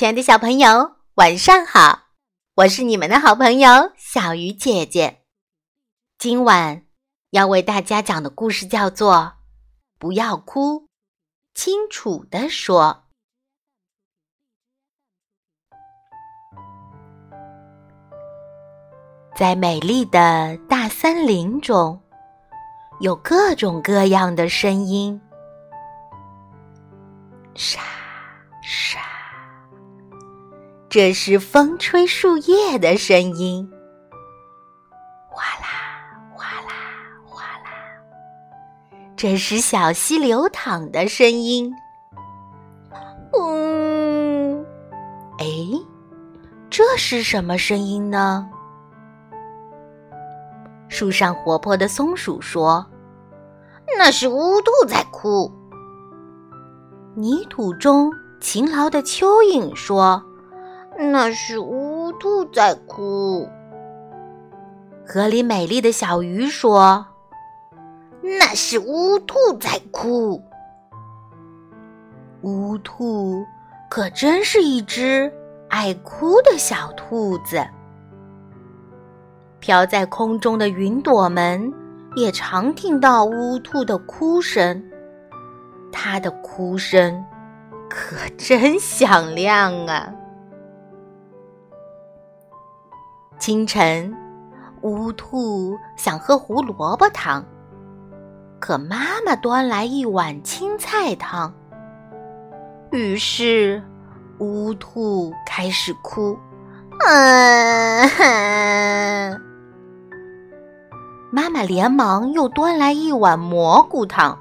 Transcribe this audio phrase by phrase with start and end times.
[0.00, 2.04] 亲爱的小朋友，晚上好！
[2.54, 5.24] 我是你们的好朋友小鱼姐姐。
[6.16, 6.86] 今晚
[7.32, 9.14] 要为大家讲的故事叫做
[9.98, 10.88] 《不要哭，
[11.52, 13.04] 清楚的说》。
[19.36, 22.00] 在美丽的大森林中，
[23.00, 25.20] 有各种各样的声音，
[27.54, 27.82] 沙
[28.62, 28.98] 沙，
[30.90, 33.70] 这是风吹树叶的声音，
[35.28, 35.68] 哗啦
[36.34, 36.72] 哗啦
[37.24, 37.70] 哗啦，
[39.16, 41.72] 这是小溪流淌的声音，
[43.38, 44.66] 嗯，
[45.38, 45.46] 哎，
[46.68, 48.50] 这是什么声音呢？
[50.88, 52.84] 树上活泼的松鼠说
[53.96, 55.52] ：“那是乌兔在哭。”
[57.14, 60.20] 泥土中勤劳的蚯蚓说
[61.00, 63.48] ：“那是乌兔在哭。”
[65.06, 67.06] 河里美丽的小鱼说
[68.22, 70.40] ：“那是乌兔在哭。”
[72.42, 73.44] 乌兔
[73.90, 75.32] 可真是一只
[75.68, 77.66] 爱哭的小兔子。
[79.58, 81.72] 飘在空中的云朵们
[82.16, 84.82] 也常听到乌兔的哭声，
[85.92, 87.22] 它的哭声
[87.90, 90.10] 可真响亮啊！
[93.40, 94.14] 清晨，
[94.82, 97.42] 乌兔想喝胡萝卜汤，
[98.60, 101.50] 可妈妈端来一碗青菜汤，
[102.92, 103.82] 于是
[104.40, 106.38] 乌兔开始哭，
[107.06, 108.10] 嗯。
[111.32, 114.38] 妈妈连忙又端来一碗蘑菇汤，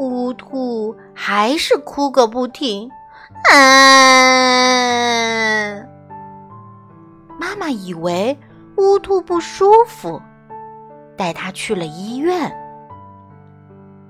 [0.00, 2.90] 乌兔还是哭个不停。
[3.52, 3.54] 啊！
[7.38, 8.36] 妈妈以为
[8.76, 10.20] 乌兔不舒服，
[11.16, 12.52] 带它去了医院。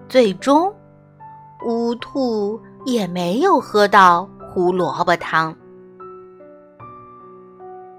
[0.09, 0.75] 最终，
[1.67, 5.55] 乌兔也没有喝到胡萝卜汤。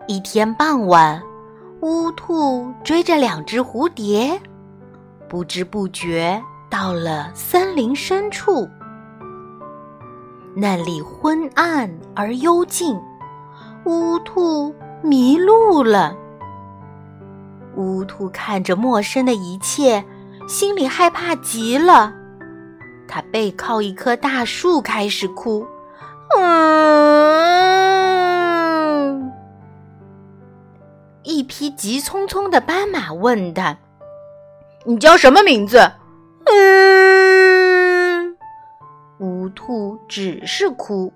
[0.07, 1.21] 一天傍晚。
[1.81, 4.37] 乌兔追着两只蝴蝶，
[5.29, 8.67] 不知不觉到了森林深处。
[10.53, 12.99] 那里昏暗而幽静，
[13.85, 16.15] 乌兔迷路了。
[17.75, 20.03] 乌兔看着陌生的一切，
[20.47, 22.13] 心里害怕极了。
[23.07, 25.65] 它背靠一棵大树，开始哭。
[26.37, 27.39] 嗯
[31.23, 33.77] 一匹急匆匆的斑马问他
[34.85, 35.91] ：“你叫什么名字？”
[36.45, 38.37] 嗯，
[39.19, 41.13] 乌兔只是哭。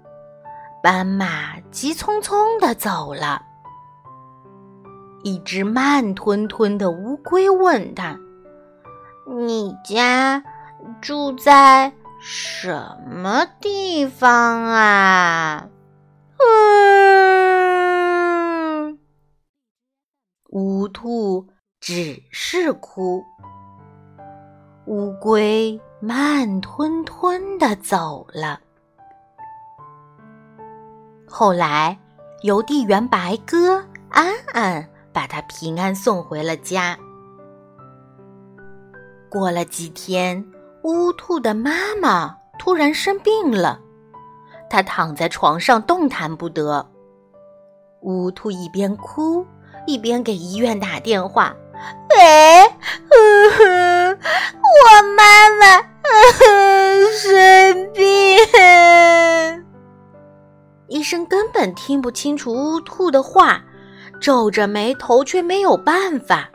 [0.84, 3.42] 斑马急匆匆的走了。
[5.24, 8.20] 一只慢吞吞的乌龟问他
[9.26, 10.44] ：“你家
[11.02, 11.92] 住在
[12.22, 15.70] 什么地方啊？”
[16.46, 17.40] 嗯
[20.50, 21.48] 乌兔
[21.80, 23.24] 只是哭，
[24.86, 28.60] 乌龟慢吞吞的走了。
[31.26, 31.98] 后来，
[32.44, 36.98] 邮递员白鸽安安把他平安送回了家。
[39.30, 40.46] 过了几天，
[40.84, 43.80] 乌兔的妈妈突然生病了，
[44.70, 46.86] 它躺在床上动弹不得。
[48.02, 49.46] 乌兔一边哭。
[49.86, 51.54] 一边给医院打电话，
[52.10, 52.18] 喂，
[54.62, 55.82] 我妈妈
[57.12, 58.02] 生病。
[60.88, 63.62] 医生根本听不清楚乌兔的话，
[64.24, 66.50] 皱着眉头却没有办法。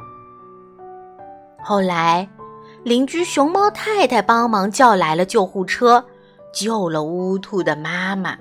[1.62, 2.26] 后来，
[2.82, 6.02] 邻居熊猫太太帮忙叫来了救护车，
[6.50, 8.34] 救了乌兔的妈妈。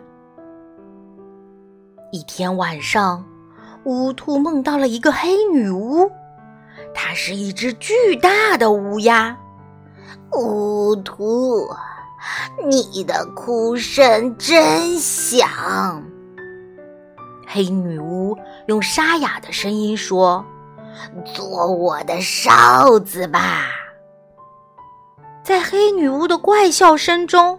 [2.13, 3.21] 一天晚上。
[3.83, 6.09] 乌兔梦到了一个黑女巫，
[6.93, 9.37] 她是一只巨大的乌鸦。
[10.33, 11.65] 乌兔，
[12.65, 15.47] 你的哭声真响。
[17.57, 18.37] 黑女巫
[18.67, 20.45] 用沙哑的声音说
[21.33, 23.65] ：“做我的哨子吧。”
[25.41, 27.57] 在黑女巫的怪笑声中，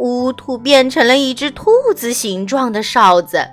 [0.00, 3.48] 乌兔变成了一只兔子形状的哨子。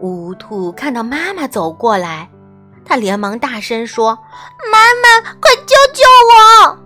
[0.00, 2.30] 乌兔看到妈妈走过来，
[2.86, 4.18] 它连忙大声说
[4.72, 6.02] ：“妈妈，快救救
[6.70, 6.78] 我！”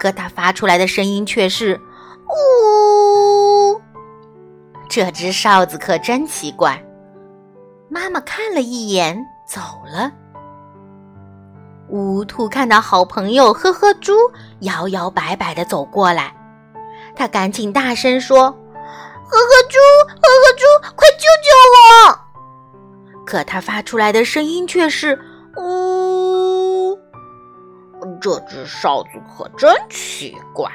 [0.00, 1.80] 可它发出来的声音却是
[4.94, 6.80] “这只哨子可真奇怪。
[7.88, 9.60] 妈妈看了一眼，走
[9.92, 10.12] 了。
[11.88, 14.12] 乌兔看到好朋友呵呵猪
[14.60, 16.32] 摇摇摆摆的走过来，
[17.16, 21.50] 他赶紧大声说：“呵呵猪，呵呵猪，快救救
[22.06, 25.20] 我！”可他发出来的声音却是
[25.58, 26.96] “呜”。
[28.22, 30.70] 这只哨子可真奇怪。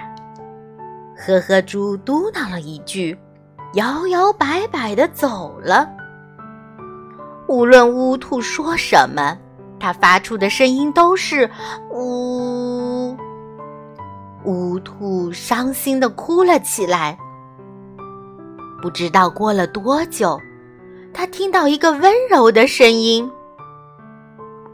[1.16, 3.18] 呵呵猪嘟囔了一句，
[3.74, 5.89] 摇摇摆摆的走了。
[7.48, 9.38] 无论乌兔说什么。
[9.81, 11.50] 它发出的声音都是
[11.89, 13.16] “呜”，
[14.44, 17.18] 乌兔伤心的哭了起来。
[18.81, 20.38] 不知道过了多久，
[21.13, 23.31] 他听到一个温柔的声音：“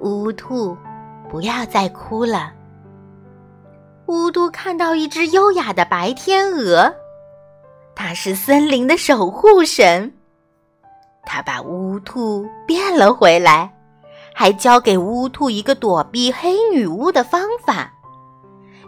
[0.01, 0.75] 乌兔，
[1.29, 2.51] 不要再哭了。”
[4.09, 6.91] 乌兔看到一只优雅的白天鹅，
[7.95, 10.13] 它是森林的守护神，
[11.25, 13.71] 它把乌兔变了回来。
[14.37, 17.93] 还教给乌兔一个躲避黑女巫的方法。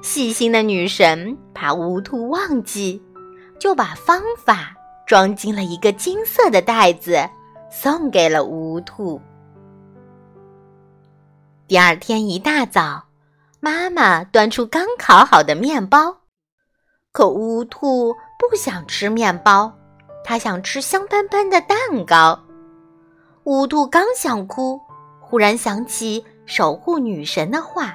[0.02, 3.02] 细心的女神怕乌兔忘记，
[3.58, 4.76] 就把方法
[5.06, 7.18] 装进了一个金色的袋子，
[7.72, 9.22] 送给了乌兔。
[11.66, 13.06] 第二天一大早，
[13.62, 16.18] 妈妈端出刚烤好的面包，
[17.14, 19.72] 可乌兔不想吃面包，
[20.24, 22.40] 他想吃香喷喷的蛋糕。
[23.46, 24.80] 乌兔刚想哭。
[25.20, 27.94] 忽然想起守护女神的话，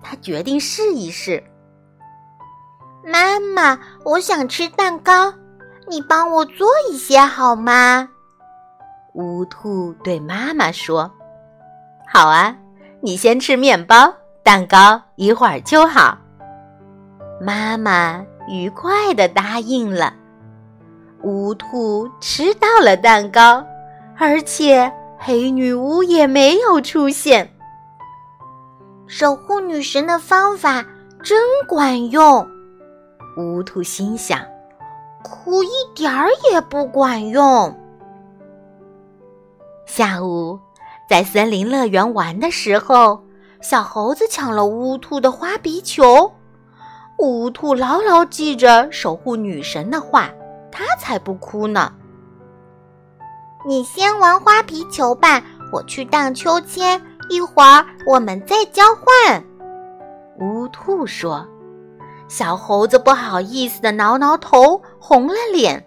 [0.00, 1.42] 他决定试一试。
[3.04, 5.34] 妈妈，我想吃蛋糕，
[5.88, 8.08] 你帮我做一些好吗？
[9.14, 11.10] 乌兔对妈妈说
[12.06, 12.56] ：“好啊，
[13.00, 14.14] 你先吃面包，
[14.44, 16.16] 蛋糕一会儿就好。”
[17.44, 20.14] 妈妈愉快的答应了。
[21.22, 23.64] 乌兔吃到了蛋糕，
[24.16, 24.92] 而且。
[25.20, 27.52] 黑女巫也没有出现。
[29.08, 30.86] 守护女神的方法
[31.24, 32.48] 真管用，
[33.36, 34.38] 乌兔心想。
[35.24, 37.76] 哭一点儿也不管用。
[39.86, 40.56] 下午
[41.10, 43.20] 在森林乐园玩的时候，
[43.60, 46.32] 小猴子抢了乌兔的花皮球。
[47.18, 50.30] 乌兔牢牢记着守护女神的话，
[50.70, 51.92] 它才不哭呢。
[53.66, 55.42] 你先玩花皮球吧，
[55.72, 57.00] 我去荡秋千。
[57.28, 59.44] 一会儿我们再交换。”
[60.40, 61.46] 乌兔说。
[62.28, 65.82] 小猴子不好意思的挠挠头，红了脸。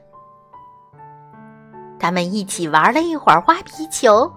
[1.99, 4.31] 他们一起玩了一会儿花皮球，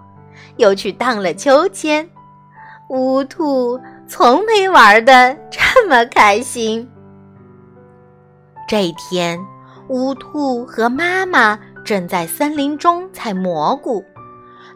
[0.59, 2.07] 又去荡了秋千。
[2.91, 5.35] 乌兔从没玩的
[5.85, 6.91] 这么开心。
[8.67, 9.39] 这一天，
[9.91, 11.59] 乌兔和妈妈。
[11.85, 14.03] 正在森林中采蘑菇，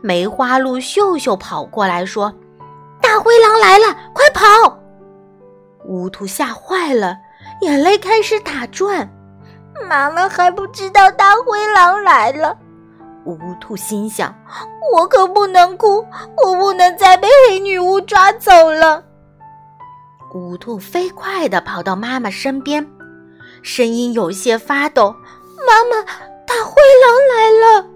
[0.03, 2.31] 梅花鹿秀秀跑过来说
[3.01, 4.45] ：“大灰狼来了，快跑！”
[5.89, 7.17] 乌兔吓坏了，
[7.63, 9.09] 眼泪开始打转。
[9.89, 12.55] 妈妈还不知道大灰狼来了。
[13.25, 14.35] 乌兔心想
[14.93, 16.05] ：“我可不能哭，
[16.45, 19.03] 我不能再被黑女巫抓走了。”
[20.39, 22.87] 乌兔飞快地跑到妈妈身边，
[23.63, 25.15] 声音有些发抖
[25.67, 26.05] ：“妈妈。”
[26.49, 26.73] 大灰
[27.05, 27.87] 狼来了！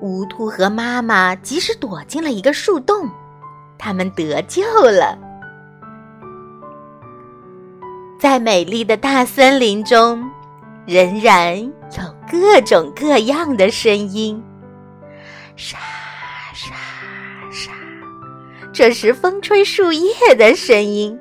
[0.00, 3.08] 乌兔和妈妈及时躲进了一个树洞，
[3.78, 5.16] 他们得救了。
[8.18, 10.28] 在美丽的大森林中，
[10.86, 11.72] 仍然有
[12.28, 14.42] 各种各样的声音，
[15.54, 15.78] 沙
[16.52, 16.74] 沙
[17.52, 17.70] 沙，
[18.72, 21.18] 这是风吹树叶的声音。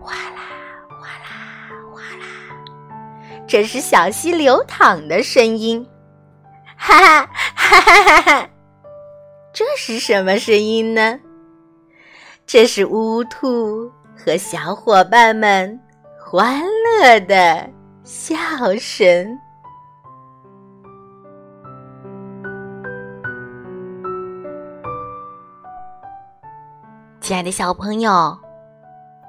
[0.00, 0.42] 哗啦
[0.88, 2.26] 哗啦哗啦
[3.46, 5.86] 这是小溪流淌的声音，
[6.76, 8.50] 哈哈哈哈哈哈！
[9.52, 11.18] 这是什么声音呢？
[12.46, 15.78] 这是乌兔和小伙伴们
[16.20, 16.62] 欢
[17.00, 17.68] 乐的
[18.04, 18.36] 笑
[18.78, 19.38] 声。
[27.28, 28.38] 亲爱的小朋友，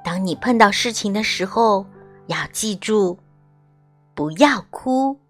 [0.02, 1.84] 当你碰到事情的时候，
[2.28, 3.18] 要记住。
[4.14, 5.20] 不要哭，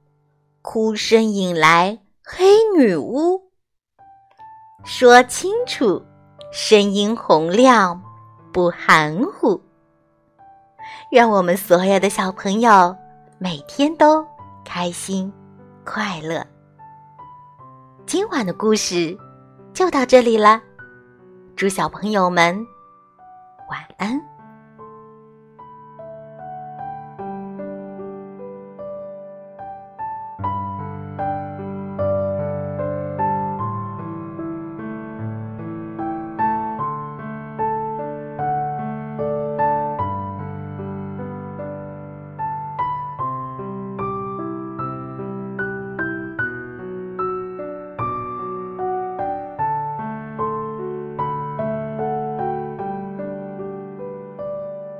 [0.62, 2.46] 哭声引来黑
[2.76, 3.42] 女巫。
[4.84, 6.00] 说清楚，
[6.52, 8.00] 声音洪亮，
[8.52, 9.60] 不含糊。
[11.10, 12.94] 愿我们所有的小朋友
[13.38, 14.24] 每天都
[14.64, 15.32] 开心
[15.84, 16.46] 快乐。
[18.06, 19.18] 今晚的故事
[19.74, 20.62] 就到这里了，
[21.60, 22.66] 祝小朋友们
[23.68, 24.29] 晚安。